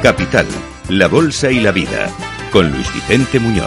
[0.00, 0.46] Capital,
[0.90, 2.08] la Bolsa y la Vida,
[2.52, 3.66] con Luis Vicente Muñoz.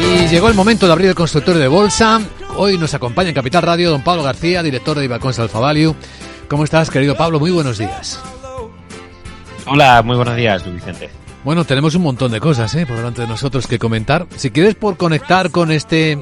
[0.00, 2.20] Y llegó el momento de abrir el consultorio de bolsa.
[2.56, 5.96] Hoy nos acompaña en Capital Radio don Pablo García, director de Ibalcons Alfa Value.
[6.48, 7.40] ¿Cómo estás, querido Pablo?
[7.40, 8.20] Muy buenos días.
[9.66, 11.10] Hola, muy buenos días, Luis Vicente.
[11.42, 12.86] Bueno, tenemos un montón de cosas ¿eh?
[12.86, 14.28] por delante de nosotros que comentar.
[14.36, 16.18] Si quieres por conectar con este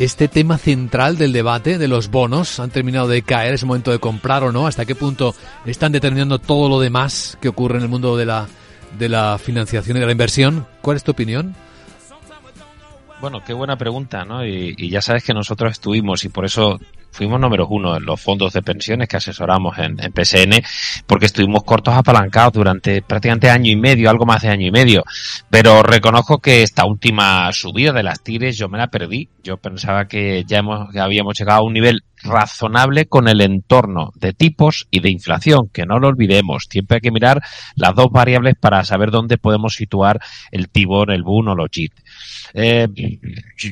[0.00, 4.00] este tema central del debate de los bonos, han terminado de caer, es momento de
[4.00, 5.32] comprar o no, hasta qué punto
[5.64, 8.48] están determinando todo lo demás que ocurre en el mundo de la
[8.98, 10.66] de la financiación y de la inversión.
[10.80, 11.54] ¿Cuál es tu opinión?
[13.24, 14.44] Bueno, qué buena pregunta, ¿no?
[14.44, 16.78] Y, ya sabes que nosotros estuvimos y por eso
[17.10, 20.62] fuimos números uno en los fondos de pensiones que asesoramos en, PSN,
[21.06, 25.04] porque estuvimos cortos apalancados durante prácticamente año y medio, algo más de año y medio.
[25.48, 29.30] Pero reconozco que esta última subida de las tires yo me la perdí.
[29.42, 34.32] Yo pensaba que ya hemos, habíamos llegado a un nivel razonable con el entorno de
[34.32, 36.66] tipos y de inflación, que no lo olvidemos.
[36.68, 37.42] Siempre hay que mirar
[37.76, 41.92] las dos variables para saber dónde podemos situar el Tibor, el BUN o los JIT.
[42.54, 42.88] Eh,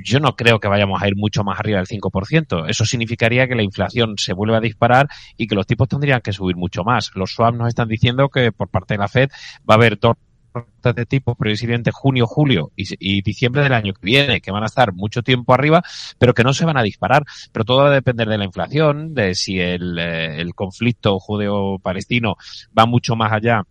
[0.05, 2.69] yo no creo que vayamos a ir mucho más arriba del 5%.
[2.69, 6.33] Eso significaría que la inflación se vuelve a disparar y que los tipos tendrían que
[6.33, 7.11] subir mucho más.
[7.14, 9.30] Los swap nos están diciendo que por parte de la Fed
[9.69, 10.17] va a haber dos
[10.83, 14.92] de tipo previsiblemente junio, julio y, diciembre del año que viene, que van a estar
[14.92, 15.83] mucho tiempo arriba,
[16.19, 17.25] pero que no se van a disparar.
[17.53, 22.36] Pero todo va a depender de la inflación, de si el, eh, el conflicto judeo-palestino
[22.77, 23.64] va mucho más allá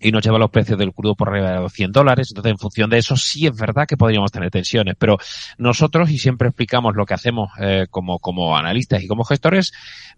[0.00, 2.28] y nos lleva los precios del crudo por arriba de los 100 dólares.
[2.30, 4.96] Entonces, en función de eso, sí es verdad que podríamos tener tensiones.
[4.98, 5.18] Pero
[5.58, 9.72] nosotros, y siempre explicamos lo que hacemos eh, como, como analistas y como gestores,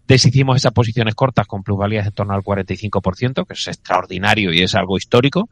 [0.07, 4.75] deshicimos esas posiciones cortas con plusvalías en torno al 45%, que es extraordinario y es
[4.75, 5.49] algo histórico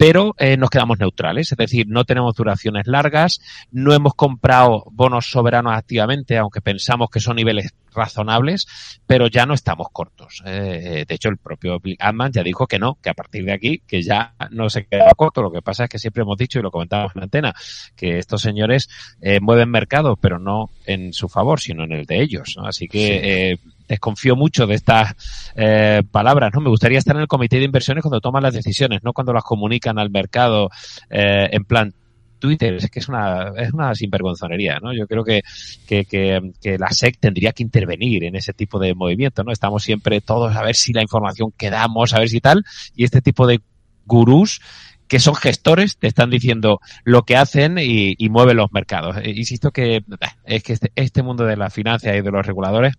[0.00, 3.38] pero eh, nos quedamos neutrales, es decir, no tenemos duraciones largas,
[3.70, 8.66] no hemos comprado bonos soberanos activamente, aunque pensamos que son niveles razonables,
[9.06, 10.42] pero ya no estamos cortos.
[10.46, 13.82] Eh, de hecho, el propio Adman ya dijo que no, que a partir de aquí,
[13.86, 15.42] que ya no se queda corto.
[15.42, 17.54] Lo que pasa es que siempre hemos dicho, y lo comentábamos en la antena,
[17.94, 18.88] que estos señores
[19.20, 22.56] eh, mueven mercado, pero no en su favor, sino en el de ellos.
[22.64, 23.58] Así que
[23.90, 25.14] desconfío mucho de estas
[25.56, 26.60] eh, palabras, ¿no?
[26.60, 29.42] Me gustaría estar en el comité de inversiones cuando toman las decisiones, no cuando las
[29.42, 30.70] comunican al mercado
[31.10, 31.92] eh, en plan
[32.38, 34.94] Twitter, es que es una, es una sinvergonzonería, ¿no?
[34.94, 35.42] Yo creo que,
[35.86, 39.52] que, que, que, la SEC tendría que intervenir en ese tipo de movimiento, ¿no?
[39.52, 42.64] Estamos siempre todos a ver si la información que damos, a ver si tal,
[42.96, 43.60] y este tipo de
[44.06, 44.60] gurús
[45.06, 49.16] que son gestores, te están diciendo lo que hacen y, y mueven los mercados.
[49.16, 50.02] Eh, insisto que eh,
[50.44, 52.94] es que este, este mundo de la financia y de los reguladores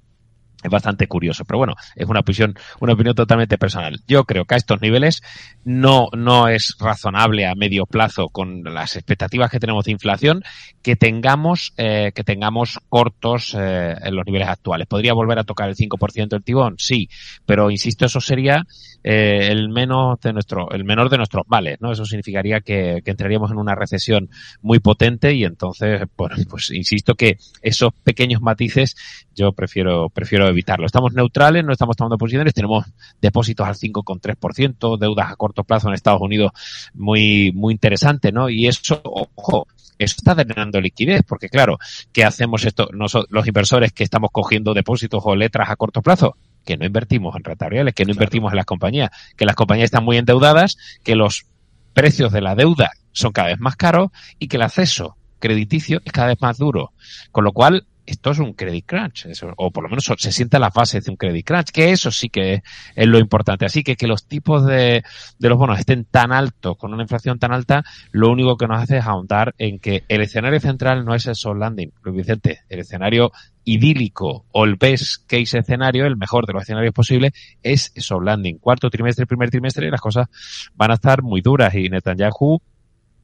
[0.64, 4.00] es bastante curioso, pero bueno, es una opinión, una opinión totalmente personal.
[4.08, 5.22] Yo creo que a estos niveles
[5.64, 10.44] no, no es razonable a medio plazo con las expectativas que tenemos de inflación
[10.82, 14.88] que tengamos, eh, que tengamos cortos eh, en los niveles actuales.
[14.88, 16.76] ¿Podría volver a tocar el 5% el tibón?
[16.78, 17.10] Sí,
[17.46, 18.66] pero insisto, eso sería
[19.04, 21.92] eh, el menos de nuestro, el menor de nuestros males, ¿no?
[21.92, 24.30] Eso significaría que, entraríamos en una recesión
[24.62, 28.96] muy potente y entonces, pues, pues insisto que esos pequeños matices
[29.36, 30.86] yo prefiero, prefiero evitarlo.
[30.86, 32.86] Estamos neutrales, no estamos tomando posiciones, tenemos
[33.22, 36.52] depósitos al 5,3%, deudas a corto plazo en Estados Unidos
[36.94, 38.50] muy, muy interesante, ¿no?
[38.50, 39.68] Y eso, ojo,
[39.98, 41.78] eso está drenando liquidez, porque claro,
[42.12, 46.36] ¿qué hacemos esto, los inversores que estamos cogiendo depósitos o letras a corto plazo?
[46.66, 50.04] Que no invertimos en rentabilidades, que no invertimos en las compañías, que las compañías están
[50.04, 51.46] muy endeudadas, que los
[51.94, 54.10] precios de la deuda son cada vez más caros
[54.40, 56.94] y que el acceso crediticio es cada vez más duro.
[57.32, 60.72] Con lo cual, esto es un credit crunch, o por lo menos se siente la
[60.72, 62.64] fase de un credit crunch, que eso sí que
[62.96, 63.66] es lo importante.
[63.66, 65.04] Así que que los tipos de,
[65.40, 68.82] de los bonos estén tan altos, con una inflación tan alta, lo único que nos
[68.82, 72.62] hace es ahondar en que el escenario central no es el soft landing, Luis Vicente,
[72.70, 73.32] el escenario
[73.64, 78.58] idílico o el best case escenario, el mejor de los escenarios posibles, es soft landing.
[78.58, 80.28] Cuarto trimestre, primer trimestre, las cosas
[80.74, 82.60] van a estar muy duras y Netanyahu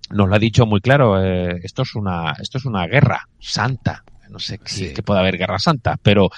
[0.09, 4.03] nos lo ha dicho muy claro, eh, esto es una, esto es una guerra santa
[4.29, 6.29] no sé si que pueda haber guerra santa, pero,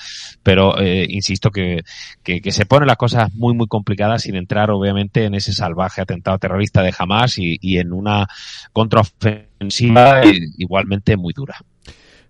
[0.44, 1.84] pero eh, insisto que,
[2.24, 6.38] que, se ponen las cosas muy, muy complicadas sin entrar, obviamente, en ese salvaje atentado
[6.38, 8.28] terrorista de Hamas y, y en una
[8.74, 10.22] contraofensiva
[10.58, 11.58] igualmente muy dura.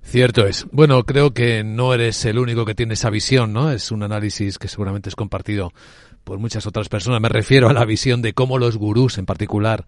[0.02, 0.66] Cierto es.
[0.72, 3.72] Bueno, creo que no eres el único que tiene esa visión, ¿no?
[3.72, 5.72] Es un análisis que seguramente es compartido
[6.24, 7.22] por muchas otras personas.
[7.22, 9.86] Me refiero a la visión de cómo los gurús en particular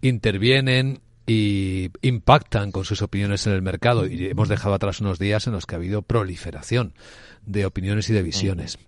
[0.00, 1.00] intervienen
[1.32, 4.04] y impactan con sus opiniones en el mercado.
[4.04, 6.92] Y hemos dejado atrás unos días en los que ha habido proliferación
[7.46, 8.78] de opiniones y de visiones.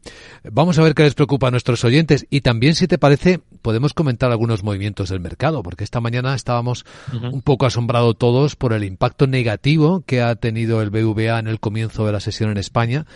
[0.42, 3.94] Vamos a ver qué les preocupa a nuestros oyentes y también, si te parece, podemos
[3.94, 8.82] comentar algunos movimientos del mercado, porque esta mañana estábamos un poco asombrados todos por el
[8.82, 13.06] impacto negativo que ha tenido el BVA en el comienzo de la sesión en España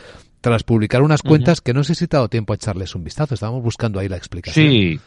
[0.41, 3.03] tras publicar unas cuentas que no sé si te ha dado tiempo a echarles un
[3.03, 3.35] vistazo.
[3.35, 4.71] Estábamos buscando ahí la explicación.
[4.71, 5.01] Sí,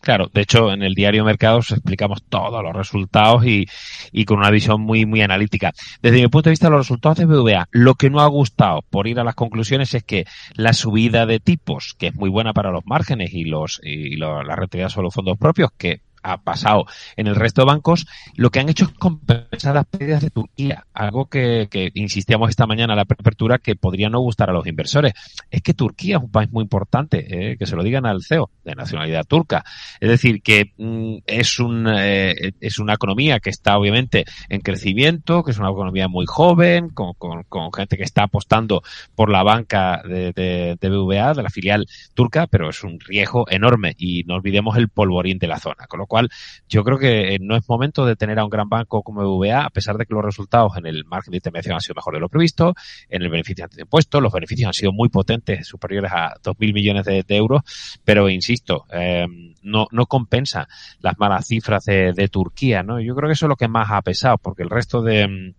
[0.00, 3.66] Claro, de hecho en el diario Mercados explicamos todos los resultados y,
[4.12, 5.72] y, con una visión muy muy analítica.
[6.00, 9.06] Desde mi punto de vista, los resultados de BVA, lo que no ha gustado, por
[9.06, 10.24] ir a las conclusiones, es que
[10.54, 14.56] la subida de tipos, que es muy buena para los márgenes y los y la
[14.56, 16.86] rentabilidad sobre los fondos propios, que ha pasado
[17.16, 20.86] en el resto de bancos, lo que han hecho es compensar las pérdidas de Turquía,
[20.92, 25.12] algo que, insistíamos esta mañana en la apertura que podría no gustar a los inversores.
[25.50, 28.50] Es que Turquía es un país muy importante, eh, que se lo digan al CEO,
[28.64, 29.64] de nacionalidad turca.
[30.00, 35.42] Es decir, que mm, es, un, eh, es una economía que está obviamente en crecimiento,
[35.42, 38.82] que es una economía muy joven, con, con, gente que está apostando
[39.14, 43.46] por la banca de, de, de BVA, de la filial turca, pero es un riesgo
[43.50, 45.86] enorme y no olvidemos el polvorín de la zona.
[46.08, 46.28] Cual,
[46.68, 49.64] yo creo que eh, no es momento de tener a un gran banco como BVA,
[49.64, 52.20] a pesar de que los resultados en el margen de intervención han sido mejor de
[52.20, 52.74] lo previsto,
[53.08, 56.74] en el beneficio antes de impuestos, los beneficios han sido muy potentes, superiores a 2.000
[56.74, 57.62] millones de, euros,
[58.04, 59.26] pero insisto, eh,
[59.62, 60.66] no, no compensa
[61.00, 63.00] las malas cifras de, de Turquía, ¿no?
[63.00, 65.54] Yo creo que eso es lo que más ha pesado, porque el resto de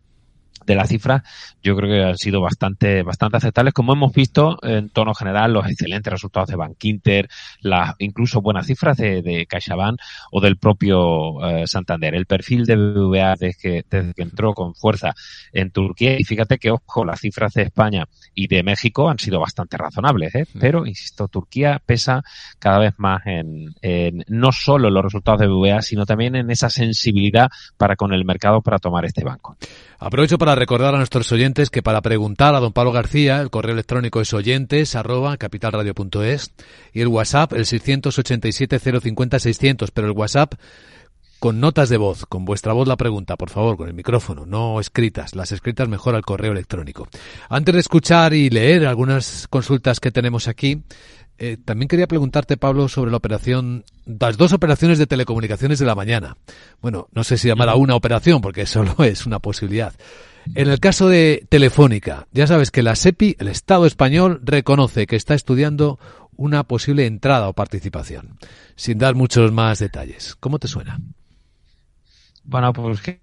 [0.66, 1.24] de las cifras,
[1.64, 5.68] yo creo que han sido bastante, bastante aceptables, como hemos visto en tono general los
[5.68, 7.30] excelentes resultados de Bank Inter,
[7.62, 10.00] las incluso buenas cifras de, de CaixaBank
[10.32, 12.16] o del propio eh, Santander.
[12.16, 15.14] El perfil de BBVA desde que, desde que entró con fuerza
[15.54, 19.40] en Turquía, y fíjate que, ojo, las cifras de España y de México han sido
[19.40, 20.46] bastante razonables, ¿eh?
[20.60, 22.24] pero, insisto, Turquía pesa
[22.60, 26.70] cada vez más en, en no solo los resultados de BBVA, sino también en esa
[26.70, 29.58] sensibilidad para con el mercado para tomar este banco.
[30.00, 33.74] Aprovecho para recordar a nuestros oyentes que para preguntar a don Pablo García, el correo
[33.74, 36.51] electrónico es oyentes arroba capitalradio.es
[36.94, 40.54] y el WhatsApp el 687 050 600, pero el WhatsApp
[41.40, 44.80] con notas de voz, con vuestra voz la pregunta, por favor, con el micrófono, no
[44.80, 47.07] escritas, las escritas mejor al correo electrónico.
[47.50, 50.84] Antes de escuchar y leer algunas consultas que tenemos aquí,
[51.39, 55.95] eh, también quería preguntarte, Pablo, sobre la operación, las dos operaciones de telecomunicaciones de la
[55.95, 56.36] mañana.
[56.81, 59.94] Bueno, no sé si llamar a una operación, porque solo es una posibilidad.
[60.56, 65.15] En el caso de Telefónica, ya sabes que la SEPI, el Estado español, reconoce que
[65.15, 66.00] está estudiando
[66.36, 68.38] una posible entrada o participación,
[68.75, 70.36] sin dar muchos más detalles.
[70.39, 71.00] ¿Cómo te suena?
[72.44, 73.19] Bueno, pues que,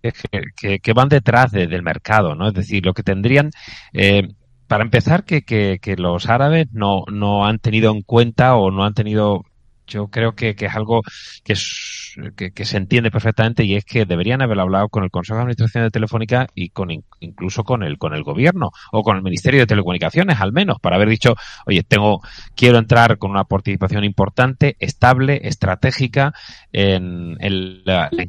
[0.57, 2.49] que, que van detrás de, del mercado, ¿no?
[2.49, 3.51] Es decir, lo que tendrían,
[3.93, 4.29] eh,
[4.67, 8.85] para empezar, que, que, que los árabes no, no han tenido en cuenta o no
[8.85, 9.45] han tenido
[9.87, 11.03] yo creo que, que es algo
[11.45, 15.11] que, es, que, que, se entiende perfectamente y es que deberían haber hablado con el
[15.11, 16.89] Consejo de Administración de Telefónica y con
[17.21, 20.97] incluso con el con el gobierno o con el Ministerio de Telecomunicaciones al menos para
[20.97, 21.35] haber dicho
[21.67, 22.21] oye tengo
[22.55, 26.33] quiero entrar con una participación importante estable estratégica
[26.73, 28.23] en, en la, la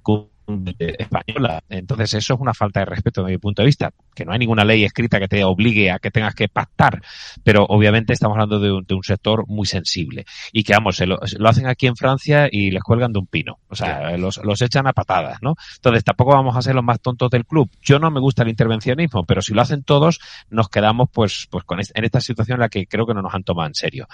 [0.77, 1.61] española.
[1.69, 4.39] Entonces eso es una falta de respeto desde mi punto de vista, que no hay
[4.39, 7.01] ninguna ley escrita que te obligue a que tengas que pactar,
[7.43, 11.05] pero obviamente estamos hablando de un, de un sector muy sensible y que vamos, se
[11.05, 14.37] lo, lo, hacen aquí en Francia y les cuelgan de un pino, o sea, los,
[14.43, 15.55] los echan a patadas, ¿no?
[15.75, 17.69] Entonces tampoco vamos a ser los más tontos del club.
[17.81, 21.63] Yo no me gusta el intervencionismo, pero si lo hacen todos, nos quedamos pues, pues
[21.63, 24.07] con en esta situación en la que creo que no nos han tomado en serio.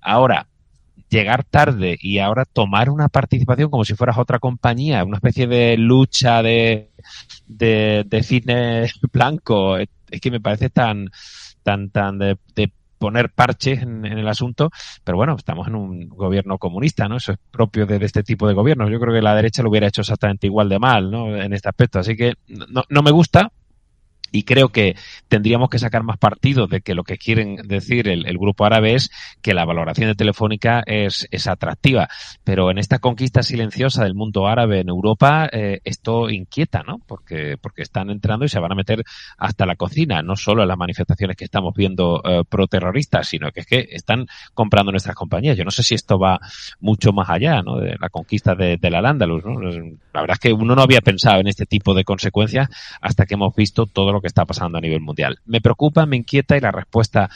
[0.00, 0.48] Ahora,
[1.08, 5.76] llegar tarde y ahora tomar una participación como si fueras otra compañía, una especie de
[5.76, 6.90] lucha de,
[7.46, 9.88] de, de fitness blanco, es
[10.20, 11.10] que me parece tan,
[11.62, 14.70] tan, tan de, de poner parches en, en, el asunto,
[15.02, 17.16] pero bueno, estamos en un gobierno comunista, ¿no?
[17.16, 18.90] Eso es propio de, de, este tipo de gobiernos.
[18.90, 21.36] Yo creo que la derecha lo hubiera hecho exactamente igual de mal, ¿no?
[21.36, 21.98] En este aspecto.
[21.98, 23.52] Así que no, no me gusta,
[24.34, 24.96] y creo que
[25.28, 29.12] tendríamos que sacar más partido de que lo que quieren decir el, grupo árabe es
[29.40, 32.08] que la valoración de Telefónica es, es, atractiva.
[32.42, 36.98] Pero en esta conquista silenciosa del mundo árabe en Europa, eh, esto inquieta, ¿no?
[37.06, 39.04] Porque, porque están entrando y se van a meter
[39.38, 43.60] hasta la cocina, no solo en las manifestaciones que estamos viendo eh, pro-terroristas, sino que
[43.60, 45.56] es que están comprando nuestras compañías.
[45.56, 46.40] Yo no sé si esto va
[46.80, 47.76] mucho más allá, ¿no?
[47.76, 49.60] De la conquista de, de la Lándalus, ¿no?
[49.60, 52.68] La verdad es que uno no había pensado en este tipo de consecuencias
[53.00, 55.38] hasta que hemos visto todo lo que está pasando a nivel mundial.
[55.44, 57.28] Me preocupa, me inquieta y la respuesta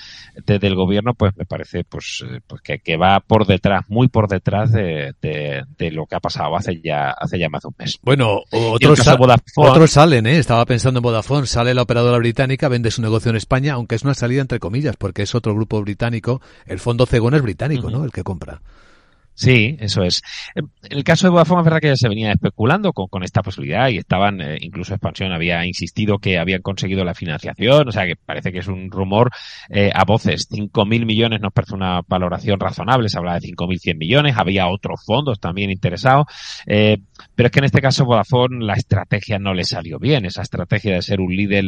[0.47, 4.27] de, del gobierno pues me parece pues, pues que, que, va por detrás, muy por
[4.27, 7.75] detrás de, de, de, lo que ha pasado hace ya hace ya más de un
[7.79, 7.99] mes.
[8.03, 10.39] Bueno, otros, Vodafone, otros salen, ¿eh?
[10.39, 14.03] estaba pensando en Vodafone, sale la operadora británica, vende su negocio en España, aunque es
[14.05, 17.91] una salida entre comillas, porque es otro grupo británico, el fondo Cegón es británico, uh
[17.91, 17.99] -huh.
[17.99, 18.05] ¿no?
[18.05, 18.63] El que compra.
[19.39, 20.21] Sí, eso es.
[20.57, 23.41] En el caso de Vodafone es verdad que ya se venía especulando con, con esta
[23.41, 28.05] posibilidad y estaban, eh, incluso Expansión había insistido que habían conseguido la financiación, o sea
[28.05, 29.31] que parece que es un rumor
[29.71, 30.49] eh, a voces.
[30.51, 35.39] 5.000 millones nos parece una valoración razonable, se habla de 5.100 millones, había otros fondos
[35.39, 36.27] también interesados,
[36.67, 36.99] eh,
[37.37, 40.95] pero es que en este caso Vodafone la estrategia no le salió bien, esa estrategia
[40.95, 41.67] de ser un líder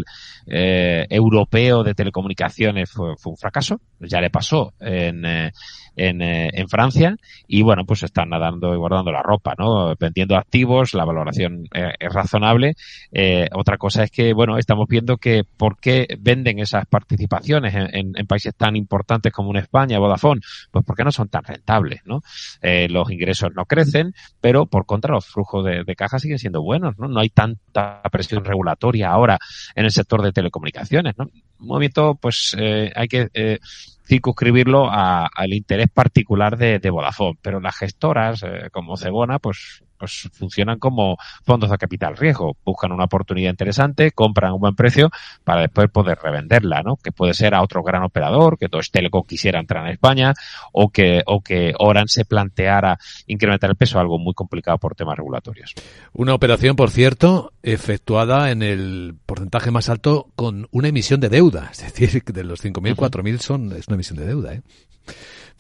[0.49, 5.53] eh, europeo de telecomunicaciones fue, fue, un fracaso, ya le pasó en, eh,
[5.97, 7.17] en, eh, en, Francia
[7.47, 9.95] y bueno, pues están nadando y guardando la ropa, ¿no?
[9.99, 12.75] Vendiendo activos, la valoración eh, es razonable.
[13.53, 18.27] Otra cosa es que, bueno, estamos viendo que por qué venden esas participaciones en, en,
[18.27, 20.41] países tan importantes como en España, Vodafone,
[20.71, 22.23] pues porque no son tan rentables, ¿no?
[22.63, 26.99] Los ingresos no crecen, pero por contra los flujos de, de caja siguen siendo buenos,
[26.99, 27.09] ¿no?
[27.09, 29.39] No hay tanta presión regulatoria ahora
[29.75, 31.27] en el sector de telecomunicaciones, ¿no?
[31.61, 33.59] Movimiento, pues, eh, hay que eh,
[34.07, 37.39] circunscribirlo a, al interés particular de, de Vodafone.
[37.43, 42.57] Pero las gestoras, eh, como Cebona, pues pues funcionan como fondos de capital riesgo.
[42.65, 45.11] Buscan una oportunidad interesante, compran a un buen precio
[45.45, 46.97] para después poder revenderla, ¿no?
[46.97, 50.33] Que puede ser a otro gran operador, que Deutsche Telekom quisiera entrar en España,
[50.73, 55.17] o que, o que Oran se planteara incrementar el peso, algo muy complicado por temas
[55.17, 55.75] regulatorios.
[56.15, 61.69] Una operación, por cierto, efectuada en el porcentaje más alto con una emisión de deuda.
[61.71, 64.63] Es decir, de los 5.000, 4.000 son, es una emisión de deuda, ¿eh?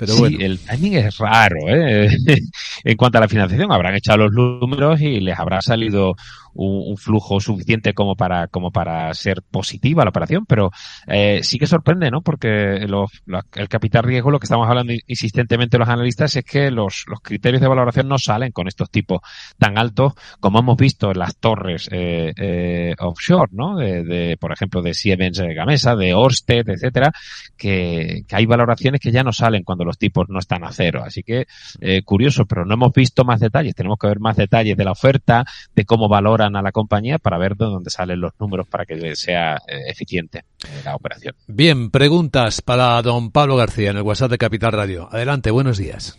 [0.00, 0.38] Pero sí, bueno.
[0.40, 2.09] el timing es raro, ¿eh?
[2.85, 6.16] en cuanto a la financiación, habrán echado los números y les habrá salido
[6.54, 10.71] un, flujo suficiente como para, como para ser positiva la operación, pero
[11.07, 12.21] eh, sí que sorprende, ¿no?
[12.21, 16.71] Porque los, los, el capital riesgo, lo que estamos hablando insistentemente los analistas, es que
[16.71, 19.21] los, los criterios de valoración no salen con estos tipos
[19.59, 23.76] tan altos como hemos visto en las torres eh, eh, offshore, ¿no?
[23.76, 27.12] De, de, por ejemplo, de Siemens Gamesa, de Orsted, etcétera,
[27.57, 31.02] que, que, hay valoraciones que ya no salen cuando los tipos no están a cero.
[31.04, 31.47] Así que,
[31.80, 33.75] eh, curioso, pero no hemos visto más detalles.
[33.75, 36.09] Tenemos que ver más detalles de la oferta, de cómo
[36.41, 39.91] valoran a la compañía para ver de dónde salen los números para que sea eh,
[39.91, 41.35] eficiente eh, la operación.
[41.47, 45.09] Bien, preguntas para don Pablo García en el WhatsApp de Capital Radio.
[45.11, 46.19] Adelante, buenos días.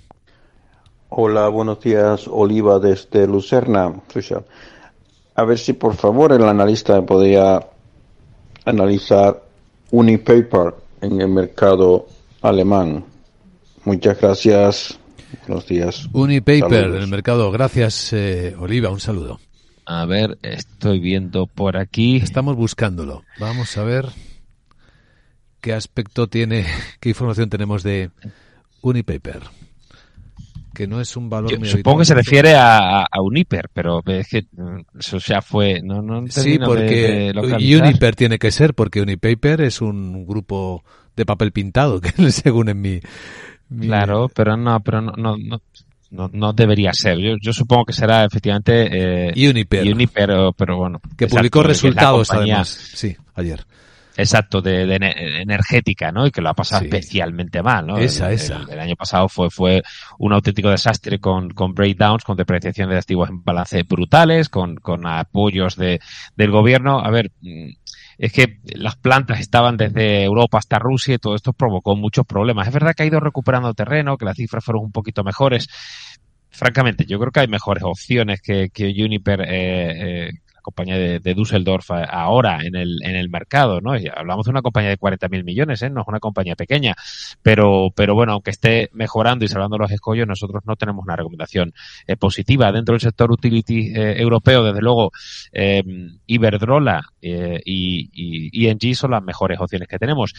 [1.10, 3.94] Hola, buenos días, Oliva desde Lucerna.
[5.36, 7.60] A ver si por favor el analista podría
[8.66, 9.44] analizar
[9.92, 12.08] Unipaper en el mercado
[12.42, 13.04] alemán.
[13.84, 14.98] Muchas gracias.
[15.48, 16.08] Buenos días.
[16.14, 16.96] Unipaper Saludos.
[16.96, 17.52] en el mercado.
[17.52, 18.90] Gracias, eh, Oliva.
[18.90, 19.40] Un saludo.
[19.86, 22.18] A ver, estoy viendo por aquí.
[22.18, 23.24] Estamos buscándolo.
[23.40, 24.06] Vamos a ver
[25.62, 26.66] qué aspecto tiene,
[27.00, 28.12] qué información tenemos de
[28.82, 29.44] Unipaper.
[30.74, 34.02] Que no es un valor Yo, muy Supongo que se refiere a, a, Uniper, pero
[34.06, 34.46] es que
[34.98, 35.82] eso ya fue.
[35.82, 40.84] No, no sí, porque de, de Uniper tiene que ser, porque Unipaper es un grupo
[41.16, 43.00] de papel pintado, que según en mi,
[43.68, 43.88] mi...
[43.88, 45.62] Claro, pero no, pero no, no, no
[46.12, 47.18] no, no debería ser.
[47.18, 49.88] Yo, yo, supongo que será efectivamente eh, Uniper.
[49.88, 51.02] Uniper, pero, pero bueno.
[51.18, 52.70] Que exacto, publicó resultados compañía, además.
[52.70, 53.66] Sí, ayer.
[54.18, 54.96] Exacto, de, de,
[55.42, 56.28] energética, ¿no?
[56.28, 56.88] Y que lo ha pasado sí.
[56.88, 57.98] especialmente mal, ¿no?
[57.98, 58.58] Esa, el, esa.
[58.58, 59.82] El, el, año pasado fue, fue
[60.20, 65.08] un auténtico desastre con, con breakdowns, con depreciaciones de activos en balance brutales, con, con
[65.08, 66.02] apoyos de,
[66.36, 67.00] del gobierno.
[67.00, 67.32] A ver,
[68.22, 72.68] es que las plantas estaban desde Europa hasta Rusia y todo esto provocó muchos problemas.
[72.68, 75.68] Es verdad que ha ido recuperando terreno, que las cifras fueron un poquito mejores.
[76.52, 81.92] Francamente, yo creo que hay mejores opciones que, que Uniper, eh, eh, compañía de, Düsseldorf,
[81.92, 83.94] ahora en el, en el mercado, ¿no?
[84.16, 85.90] Hablamos de una compañía de 40 mil millones, ¿eh?
[85.90, 86.96] No es una compañía pequeña.
[87.42, 91.74] Pero, pero bueno, aunque esté mejorando y salvando los escollos, nosotros no tenemos una recomendación
[92.08, 92.72] eh, positiva.
[92.72, 95.12] Dentro del sector utility eh, europeo, desde luego,
[95.52, 95.84] eh,
[96.28, 100.34] Iberdrola eh, y, y ING son las mejores opciones que tenemos.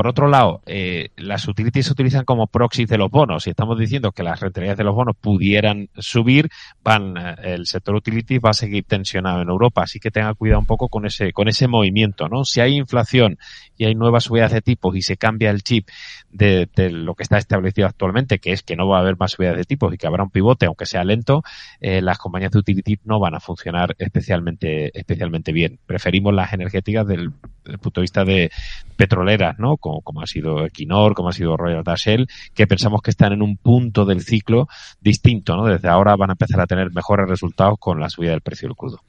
[0.00, 3.42] Por otro lado, eh, las utilities se utilizan como proxies de los bonos.
[3.42, 6.48] Si estamos diciendo que las rentabilidades de los bonos pudieran subir,
[6.82, 9.82] van, eh, el sector utilities va a seguir tensionado en Europa.
[9.82, 12.44] Así que tenga cuidado un poco con ese, con ese movimiento, ¿no?
[12.46, 13.36] Si hay inflación
[13.76, 15.86] y hay nuevas subidas de tipos y se cambia el chip
[16.30, 19.58] de, lo que está establecido actualmente, que es que no va a haber más subidas
[19.58, 21.42] de tipos y que habrá un pivote, aunque sea lento,
[21.78, 25.78] eh, las compañías de utilities no van a funcionar especialmente, especialmente bien.
[25.84, 27.32] Preferimos las energéticas del,
[27.64, 28.50] del punto de vista de
[28.96, 29.76] petroleras, ¿no?
[29.90, 33.32] Como, como, ha sido Equinor, como ha sido Royal Dutch Shell, que pensamos que están
[33.32, 34.68] en un punto del ciclo
[35.00, 35.66] distinto, ¿no?
[35.66, 38.76] Desde ahora van a empezar a tener mejores resultados con la subida del precio del
[38.76, 39.00] crudo.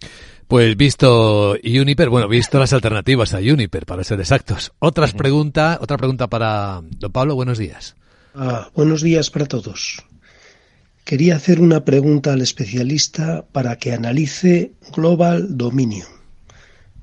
[0.48, 4.72] Pues visto Uniper, bueno, visto las alternativas a Uniper, para ser exactos.
[4.80, 7.96] Otras preguntas, otra pregunta para don Pablo, buenos días.
[8.34, 10.04] Ah, buenos días para todos.
[11.04, 16.08] Quería hacer una pregunta al especialista para que analice Global Dominion.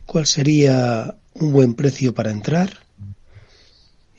[0.07, 2.88] ¿Cuál sería un buen precio para entrar?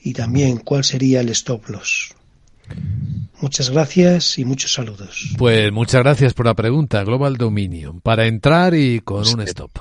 [0.04, 2.14] Y también cuál sería el stop loss.
[3.42, 5.34] Muchas gracias y muchos saludos.
[5.38, 8.02] Pues muchas gracias por la pregunta, Global Dominion.
[8.02, 9.72] Para entrar y con un stop.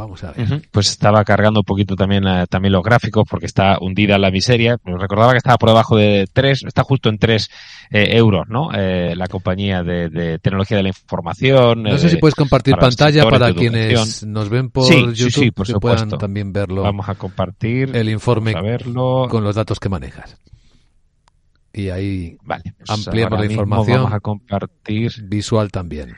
[0.00, 0.62] Vamos a ver.
[0.70, 4.78] Pues estaba cargando un poquito también, eh, también los gráficos porque está hundida la miseria.
[4.82, 7.50] recordaba que estaba por debajo de 3, está justo en 3
[7.90, 8.70] eh, euros, ¿no?
[8.72, 11.82] Eh, la compañía de, tecnología de la información.
[11.82, 16.08] No sé si puedes compartir pantalla para quienes nos ven por YouTube por que puedan
[16.08, 16.82] también verlo.
[16.82, 19.26] Vamos a compartir el informe a verlo.
[19.28, 20.38] con los datos que manejas.
[21.74, 23.98] Y ahí vale, pues ampliamos la información.
[23.98, 26.16] Vamos a compartir visual también.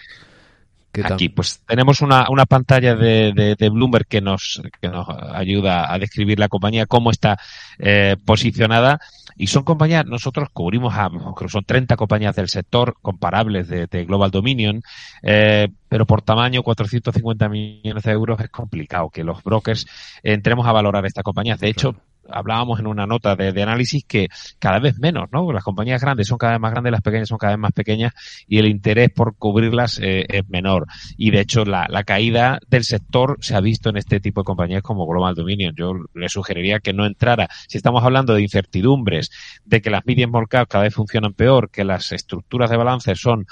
[1.04, 5.98] Aquí, pues tenemos una, una pantalla de, de, Bloomberg que nos, que nos ayuda a
[5.98, 7.38] describir la compañía, cómo está
[7.78, 9.00] eh, posicionada.
[9.34, 11.10] Y son compañías, nosotros cubrimos a,
[11.48, 14.82] son 30 compañías del sector comparables de, de Global Dominion,
[15.22, 19.86] eh, pero por tamaño, 450 millones de euros es complicado que los brokers
[20.22, 21.56] entremos a valorar esta compañía.
[21.56, 21.96] De hecho,
[22.28, 25.52] hablábamos en una nota de, análisis que cada vez menos, ¿no?
[25.52, 28.12] Las compañías grandes son cada vez más grandes, las pequeñas son cada vez más pequeñas
[28.46, 30.86] y el interés por cubrirlas eh, es menor.
[31.16, 34.82] Y de hecho la, caída del sector se ha visto en este tipo de compañías
[34.82, 35.74] como Global Dominion.
[35.76, 37.48] Yo le sugeriría que no entrara.
[37.68, 39.30] Si estamos hablando de incertidumbres,
[39.64, 43.46] de que las medias small cada vez funcionan peor, que las estructuras de balance son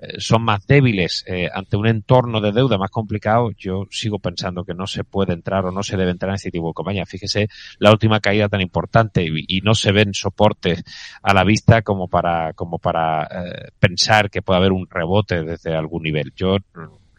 [0.00, 4.64] eh, son más débiles eh, ante un entorno de deuda más complicado, yo sigo pensando
[4.64, 7.06] que no se puede entrar o no se debe entrar en este tipo de compañía.
[7.06, 10.82] Fíjese la última caída tan importante y, no se ven soportes
[11.22, 15.74] a la vista como para, como para eh, pensar que puede haber un rebote desde
[15.74, 16.32] algún nivel.
[16.36, 16.58] Yo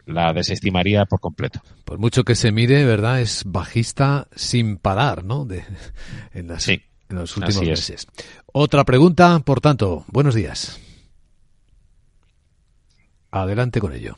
[0.06, 1.60] la desestimaría por completo.
[1.84, 3.20] Por mucho que se mire, ¿verdad?
[3.20, 5.44] Es bajista sin parar, ¿no?
[5.44, 5.64] De,
[6.34, 8.06] en, en los últimos meses.
[8.52, 10.80] Otra pregunta, por tanto, buenos días.
[13.30, 14.16] Adelante con ello.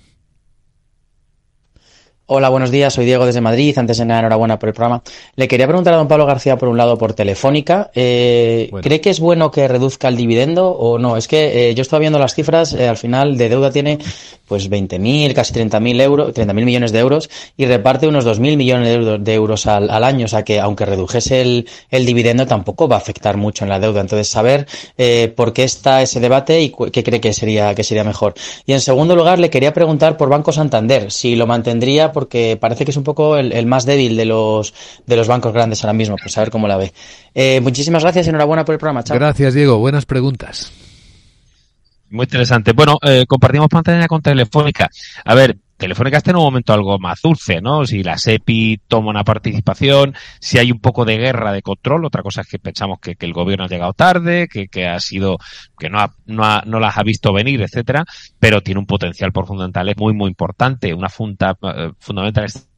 [2.31, 2.93] Hola, buenos días.
[2.93, 3.79] Soy Diego desde Madrid.
[3.79, 5.03] Antes de nada, enhorabuena por el programa.
[5.35, 7.91] Le quería preguntar a don Pablo García, por un lado, por Telefónica.
[7.95, 11.17] Eh, ¿Cree que es bueno que reduzca el dividendo o no?
[11.17, 12.75] Es que eh, yo estaba viendo las cifras.
[12.75, 13.99] Eh, al final, de deuda tiene
[14.47, 19.35] pues 20.000, casi 30.000 euros, 30.000 millones de euros y reparte unos 2.000 millones de
[19.35, 20.27] euros, al, al, año.
[20.27, 23.81] O sea que, aunque redujese el, el, dividendo, tampoco va a afectar mucho en la
[23.81, 24.03] deuda.
[24.03, 24.67] Entonces, saber
[25.35, 28.35] por qué está ese debate y qué cree que sería, que sería mejor.
[28.67, 32.85] Y en segundo lugar, le quería preguntar por Banco Santander, si lo mantendría porque parece
[32.85, 34.75] que es un poco el, más débil de los,
[35.07, 36.93] de los bancos grandes ahora mismo, pues a ver cómo la ve.
[37.33, 39.05] Eh, muchísimas gracias y enhorabuena por el programa.
[39.05, 39.17] Chao.
[39.17, 39.79] Gracias, Diego.
[39.79, 40.73] Buenas preguntas.
[42.11, 42.73] Muy interesante.
[42.73, 44.91] Bueno, eh, compartimos pantalla con Telefónica.
[45.25, 47.87] A ver, Telefónica está en un momento algo más dulce, ¿no?
[47.87, 52.23] Si la SEPI toma una participación, si hay un poco de guerra de control, otra
[52.23, 55.39] cosa es que pensamos que, el gobierno ha llegado tarde, que, que ha sido,
[55.79, 58.05] que no, no, no las ha visto venir, etcétera,
[58.41, 62.69] pero tiene un potencial por fundamentales muy, muy importante, una funta, eh, fundamental es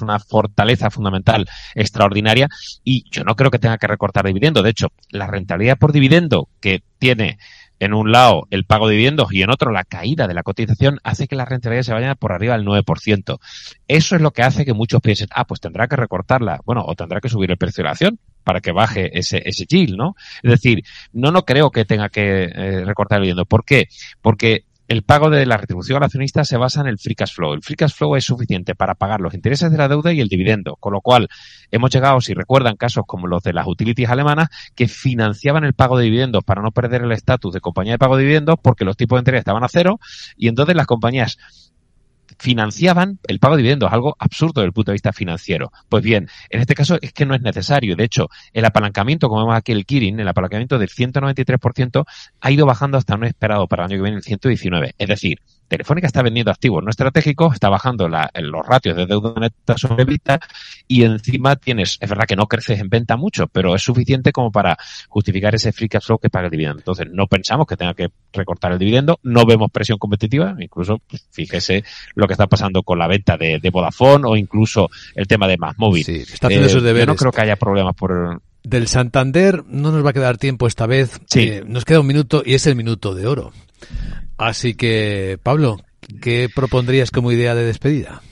[0.00, 2.48] una fortaleza fundamental extraordinaria
[2.84, 4.62] y yo no creo que tenga que recortar dividendo.
[4.62, 7.38] De hecho, la rentabilidad por dividendo que tiene
[7.80, 10.98] en un lado el pago de dividendos y en otro la caída de la cotización
[11.04, 13.38] hace que la rentabilidad se vaya por arriba del 9%.
[13.86, 16.60] Eso es lo que hace que muchos piensen, ah, pues tendrá que recortarla.
[16.64, 19.66] Bueno, o tendrá que subir el precio de la acción para que baje ese, ese
[19.66, 20.16] yield, ¿no?
[20.42, 23.44] Es decir, no, no creo que tenga que eh, recortar el dividendo.
[23.44, 23.88] ¿Por qué?
[24.22, 27.52] Porque el pago de la retribución al accionista se basa en el free cash flow.
[27.52, 30.28] El free cash flow es suficiente para pagar los intereses de la deuda y el
[30.28, 31.28] dividendo, con lo cual
[31.70, 35.98] hemos llegado, si recuerdan, casos como los de las utilities alemanas que financiaban el pago
[35.98, 38.96] de dividendos para no perder el estatus de compañía de pago de dividendos porque los
[38.96, 40.00] tipos de interés estaban a cero
[40.38, 41.36] y entonces las compañías
[42.38, 45.72] financiaban el pago de dividendos, algo absurdo desde el punto de vista financiero.
[45.88, 47.96] Pues bien, en este caso es que no es necesario.
[47.96, 52.04] De hecho, el apalancamiento, como vemos aquí el Kirin, el apalancamiento del 193%
[52.40, 54.94] ha ido bajando hasta un esperado para el año que viene el 119.
[54.98, 59.34] Es decir, Telefónica está vendiendo activos no estratégicos, está bajando la, los ratios de deuda
[59.38, 60.40] neta sobre vista
[60.86, 64.50] y encima tienes, es verdad que no creces en venta mucho, pero es suficiente como
[64.50, 64.76] para
[65.08, 66.78] justificar ese free cash flow que paga el dividendo.
[66.78, 71.26] Entonces, no pensamos que tenga que recortar el dividendo, no vemos presión competitiva, incluso pues,
[71.30, 75.58] fíjese lo que está pasando con la venta de, Vodafone o incluso el tema de
[75.58, 76.02] Más Móvil.
[76.02, 77.06] Sí, está haciendo sus deberes.
[77.06, 80.66] Yo no creo que haya problemas por, del Santander no nos va a quedar tiempo
[80.66, 81.20] esta vez.
[81.26, 81.40] Sí.
[81.40, 83.52] Eh, nos queda un minuto y es el minuto de oro.
[84.38, 85.78] Así que, Pablo,
[86.22, 88.22] ¿qué propondrías como idea de despedida?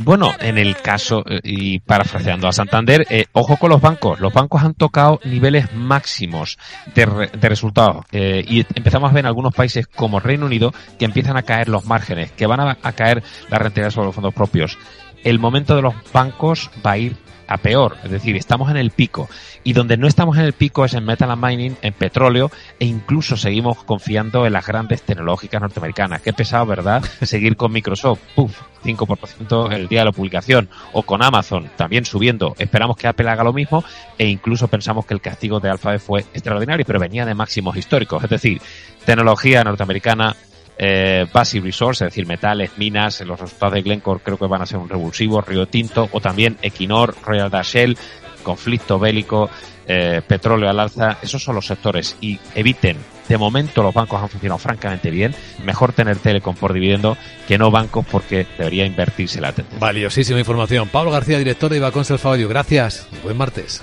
[0.00, 4.20] Bueno, en el caso, eh, y parafraseando a Santander, eh, ojo con los bancos.
[4.20, 6.56] Los bancos han tocado niveles máximos
[6.94, 8.04] de, resultados.
[8.12, 11.68] Eh, y empezamos a ver en algunos países como Reino Unido que empiezan a caer
[11.68, 14.78] los márgenes, que van a, caer la rentabilidad sobre los fondos propios.
[15.24, 17.16] El momento de los bancos va a ir
[17.48, 19.28] a peor, es decir, estamos en el pico.
[19.64, 22.84] Y donde no estamos en el pico es en metal and mining, en petróleo, e
[22.84, 26.20] incluso seguimos confiando en las grandes tecnológicas norteamericanas.
[26.20, 27.02] Qué pesado, ¿verdad?
[27.22, 32.54] Seguir con Microsoft, puf, 5% el día de la publicación, o con Amazon también subiendo.
[32.58, 33.82] Esperamos que Apple haga lo mismo,
[34.18, 38.22] e incluso pensamos que el castigo de Alphabet fue extraordinario, pero venía de máximos históricos.
[38.22, 38.60] Es decir,
[39.04, 40.36] tecnología norteamericana
[40.78, 44.66] eh, Basic Resource, es decir, metales, minas, los resultados de Glencore creo que van a
[44.66, 47.98] ser un revulsivo, Río Tinto, o también Equinor, Royal Dutch Shell,
[48.42, 49.50] conflicto bélico,
[49.86, 52.96] eh, petróleo al alza, esos son los sectores y eviten,
[53.28, 57.70] de momento los bancos han funcionado francamente bien, mejor tener Telecom por dividendo que no
[57.70, 59.80] bancos porque debería invertirse la tendencia.
[59.80, 60.88] Valiosísima información.
[60.88, 63.06] Pablo García, director de Ibacons El Favallo, gracias.
[63.22, 63.82] Buen martes.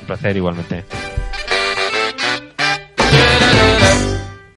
[0.00, 0.84] Un placer igualmente.